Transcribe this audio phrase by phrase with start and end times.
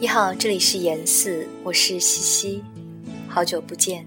[0.00, 2.62] 你好，这里是严四，我是西西，
[3.28, 4.06] 好久不见。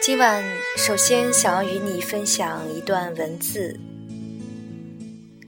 [0.00, 0.44] 今晚
[0.76, 3.76] 首先想要与你分享一段文字，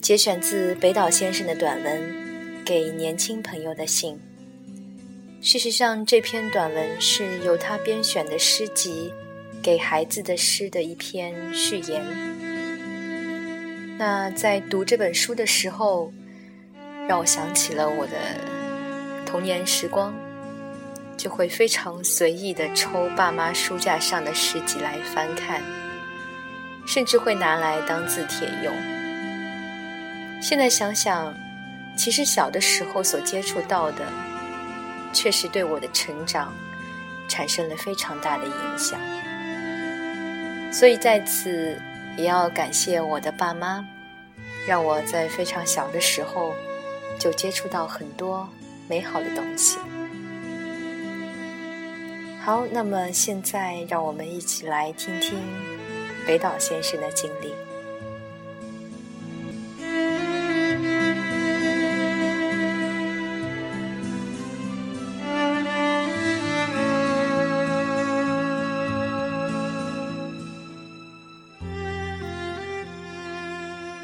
[0.03, 2.03] 节选自北岛先生的短文
[2.65, 4.15] 《给年轻朋友的信》。
[5.41, 9.13] 事实上，这篇短文是由他编选的诗集
[9.63, 12.05] 《给孩子的诗》的一篇序言。
[13.97, 16.13] 那在读这本书的时候，
[17.09, 18.17] 让我想起了我的
[19.25, 20.13] 童年时光，
[21.17, 25.63] 就会非常随意的抽爸妈书架上的诗集来翻看，
[26.85, 28.75] 甚至会拿来当字帖用。
[30.43, 31.33] 现在想想，
[31.97, 34.05] 其实小的时候所接触到的，
[35.13, 36.53] 确实对我的成长
[37.29, 38.99] 产生了非常大的影响。
[40.73, 41.81] 所以在此
[42.17, 43.85] 也要感谢我的爸妈，
[44.67, 46.53] 让我在非常小的时候。
[47.19, 48.49] 就接触到很多
[48.89, 49.79] 美好的东西。
[52.41, 55.37] 好，那么现在让我们一起来听听
[56.27, 57.53] 北岛先生的经历。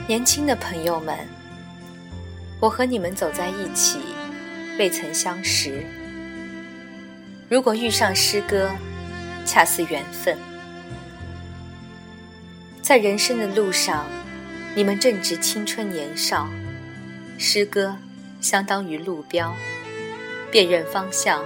[0.09, 1.42] 年轻的朋友们。
[2.63, 3.99] 我和你们走在一起，
[4.79, 5.85] 未曾相识。
[7.49, 8.71] 如果遇上诗歌，
[9.45, 10.39] 恰似缘分。
[12.81, 14.07] 在人生的路上，
[14.77, 16.49] 你们正值青春年少，
[17.37, 17.97] 诗歌
[18.41, 19.53] 相当于路标，
[20.53, 21.45] 辨认方向，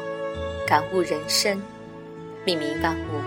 [0.67, 1.59] 感悟人生，
[2.45, 3.23] 命名万物。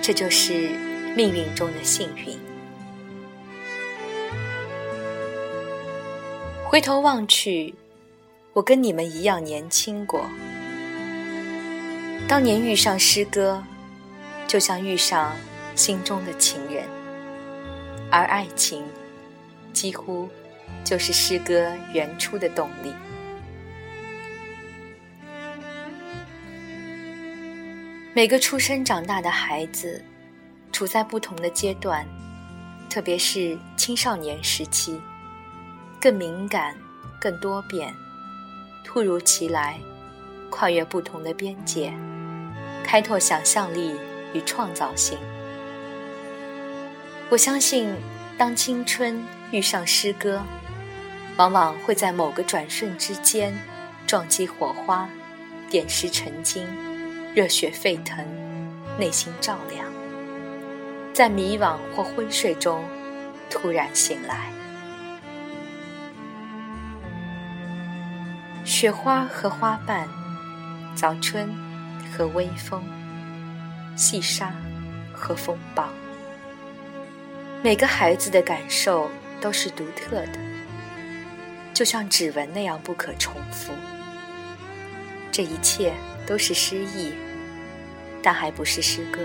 [0.00, 0.70] 这就是
[1.14, 2.38] 命运中的幸运。
[6.74, 7.72] 回头望去，
[8.52, 10.28] 我跟你们一样年轻过。
[12.26, 13.62] 当年遇上诗歌，
[14.48, 15.36] 就像遇上
[15.76, 16.84] 心中的情人，
[18.10, 18.82] 而爱情
[19.72, 20.28] 几乎
[20.82, 22.92] 就是诗歌原初的动力。
[28.12, 30.04] 每个出生长大的孩子，
[30.72, 32.04] 处在不同的阶段，
[32.90, 35.00] 特别是青少年时期。
[36.04, 36.76] 更敏感，
[37.18, 37.94] 更多变，
[38.84, 39.80] 突如其来，
[40.50, 41.94] 跨越不同的边界，
[42.84, 43.96] 开拓想象力
[44.34, 45.16] 与创造性。
[47.30, 47.88] 我相信，
[48.36, 50.42] 当青春遇上诗歌，
[51.38, 53.58] 往往会在某个转瞬之间，
[54.06, 55.08] 撞击火花，
[55.70, 56.68] 点石成金，
[57.34, 58.22] 热血沸腾，
[58.98, 59.90] 内心照亮，
[61.14, 62.84] 在迷惘或昏睡中，
[63.48, 64.53] 突然醒来。
[68.74, 70.08] 雪花和花瓣，
[70.96, 71.48] 早春
[72.10, 72.82] 和微风，
[73.94, 74.52] 细沙
[75.12, 75.88] 和风暴。
[77.62, 79.08] 每个孩子的感受
[79.40, 80.40] 都是独特的，
[81.72, 83.72] 就像指纹那样不可重复。
[85.30, 85.94] 这一切
[86.26, 87.14] 都是诗意，
[88.24, 89.20] 但还不是诗歌。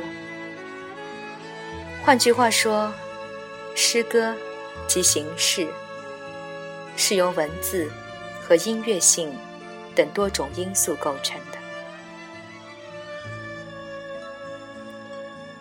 [2.03, 2.93] 换句话说，
[3.75, 4.35] 诗歌
[4.87, 5.67] 即形式，
[6.95, 7.91] 是由文字。
[8.49, 9.31] 和音乐性
[9.95, 11.59] 等多种因素构成的。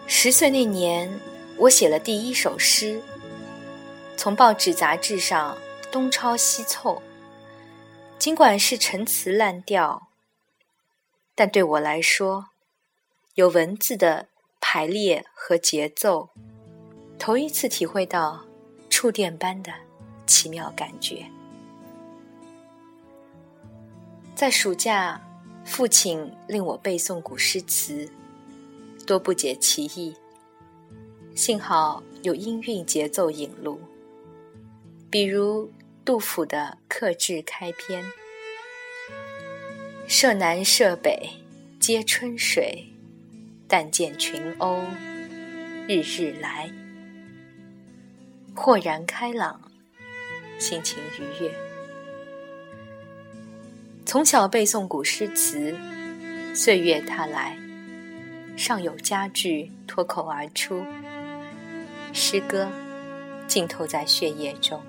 [0.06, 1.20] 十岁那年，
[1.58, 3.02] 我写了第一首诗，
[4.16, 5.58] 从报纸杂志上
[5.92, 7.02] 东抄西凑。
[8.18, 10.08] 尽管是陈词滥调，
[11.34, 12.46] 但对我来说，
[13.34, 14.28] 有文字的
[14.60, 16.30] 排列和节奏，
[17.18, 18.46] 头一次体会到
[18.88, 19.72] 触电般的
[20.26, 21.30] 奇妙感觉。
[24.38, 25.20] 在暑假，
[25.64, 28.08] 父亲令我背诵古诗词，
[29.04, 30.14] 多不解其意。
[31.34, 33.80] 幸好有音韵节奏引路，
[35.10, 35.68] 比如
[36.04, 38.04] 杜甫的客至开篇
[40.06, 41.28] ：“舍南舍北
[41.80, 42.86] 皆春水，
[43.66, 44.84] 但见群鸥
[45.88, 46.70] 日日来。”
[48.54, 49.60] 豁然开朗，
[50.60, 51.67] 心情愉悦。
[54.08, 55.76] 从小背诵古诗词，
[56.54, 57.54] 岁月它来，
[58.56, 60.82] 尚有佳句脱口而出，
[62.14, 62.66] 诗歌
[63.46, 64.80] 浸透在血液中。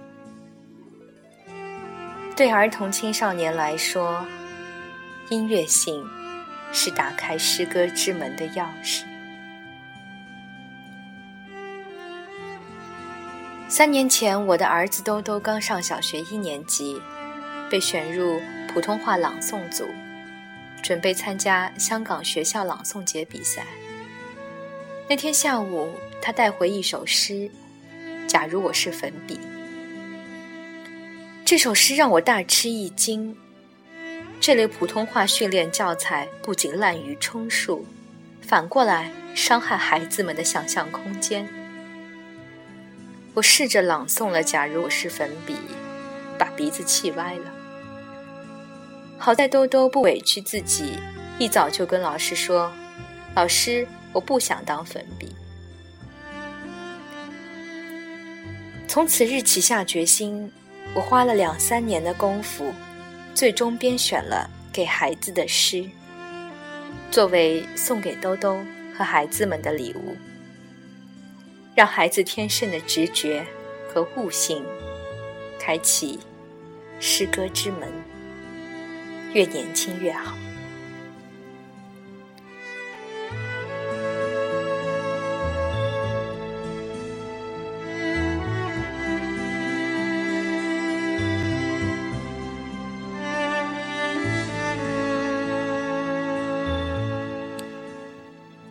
[2.34, 4.26] 对儿童青少年来说，
[5.28, 6.02] 音乐性
[6.72, 9.04] 是打开诗歌之门的钥匙。
[13.68, 17.02] 三年前，我的儿子兜兜刚上小学一年级。
[17.70, 19.88] 被选入普通话朗诵组，
[20.84, 23.66] 准备参加香港学校朗诵节比赛。
[25.10, 27.34] 那天下午，他带回一首诗，
[28.28, 29.36] 《假如我是粉笔》。
[31.44, 33.36] 这首诗让我大吃一惊。
[34.40, 37.84] 这类普通话训练教材不仅滥竽充数，
[38.40, 41.48] 反过来伤害孩子们的想象空间。
[43.34, 45.54] 我试着朗诵了《假如我是粉笔》，
[46.38, 47.59] 把鼻子气歪了。
[49.20, 50.94] 好在兜兜不委屈自己，
[51.38, 52.72] 一早就跟老师说
[53.36, 55.36] ：“老师，我不想当粉笔。”
[58.88, 60.52] 从此日起下决心，
[60.96, 62.74] 我花了两三年的功夫。
[63.36, 65.88] 最终编选了给孩子的诗，
[67.10, 68.60] 作为送给兜兜
[68.94, 70.18] 和孩子们的礼物，
[71.74, 73.46] 让孩子天生的直觉
[73.88, 74.62] 和悟性
[75.58, 76.20] 开启
[77.00, 77.88] 诗歌之门，
[79.34, 80.36] 越年轻越好。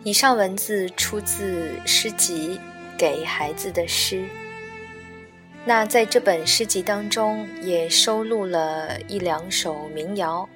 [0.09, 2.57] 以上文字出自诗集
[2.97, 4.15] 《给孩子的诗》。
[5.69, 10.49] 那在这本诗集当中，也收录了一两首民谣。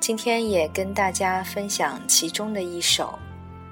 [0.00, 3.16] 今天也跟大家分享其中的一首，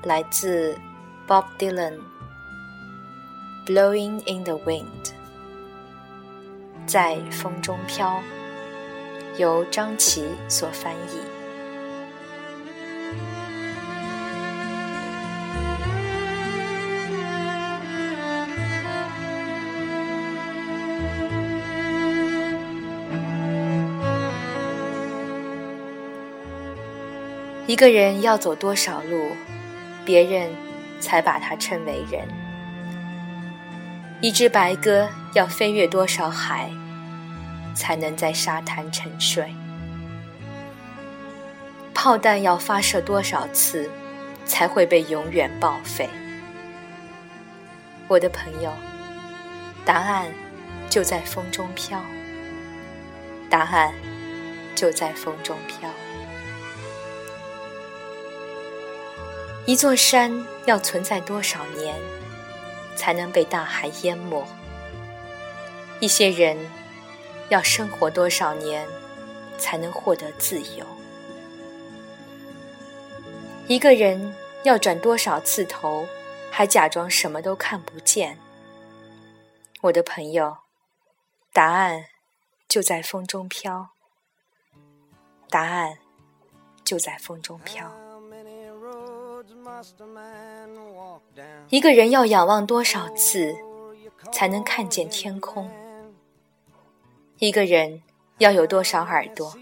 [0.05, 0.79] 来自
[1.27, 1.95] Bob Dylan，
[3.67, 4.85] 《Blowing in the Wind》，
[6.87, 8.23] 在风中飘，
[9.37, 11.44] 由张琪所翻译。
[27.67, 29.31] 一个人要走多少路，
[30.05, 30.51] 别人
[31.01, 32.29] 才把他称为人？
[34.21, 36.71] 一只白鸽要飞越多少海，
[37.75, 39.51] 才能在沙滩沉睡？
[41.95, 43.91] 炮弹要发射多少次，
[44.45, 46.07] 才会被永远报废？
[48.09, 48.71] 我的朋友，
[49.87, 50.27] 答案
[50.91, 51.99] 就在风中飘。
[53.49, 53.95] 答案
[54.75, 55.89] 就在风中飘。
[59.67, 61.95] 一座山要存在多少年，
[62.97, 64.47] 才能被大海淹没？
[66.01, 66.55] 一些人
[67.49, 68.87] 要生活多少年，
[69.57, 70.85] 才能获得自由？
[73.67, 74.35] 一个人
[74.65, 76.07] 要转多少次头，
[76.51, 78.39] 还假装什么都看不见？
[79.81, 80.59] 我的朋友，
[81.55, 82.05] 答案
[82.69, 83.89] 就在风中飘。
[85.49, 85.97] 答案
[86.85, 88.04] 就在风中飘。
[91.69, 93.55] 一个人要仰望多少次，
[94.33, 95.71] 才能看见天空？
[97.39, 98.03] 一个人
[98.39, 99.55] 要有多少耳朵，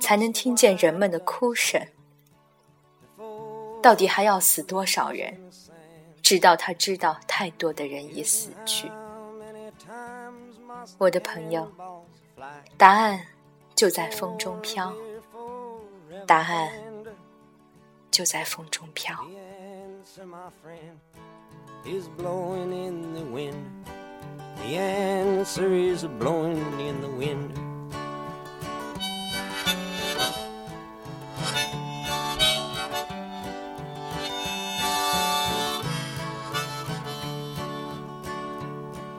[0.00, 1.86] 才能听见人们的哭声？
[3.82, 5.50] 到底还要死多少人，
[6.22, 8.90] 直到他知道太多的人已死去？
[10.98, 11.70] 我的朋友，
[12.78, 13.20] 答案
[13.74, 14.92] 就在风中飘。
[16.26, 16.72] 答案
[18.14, 19.12] 就在风中飘。
[19.12, 21.00] answer, my friend,
[21.84, 23.66] is blowing in the wind.
[24.58, 27.58] The answer is blowing in the wind.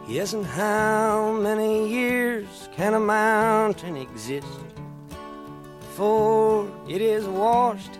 [0.08, 4.48] Yes, and how many years can a mountain exist
[5.82, 8.00] before it is washed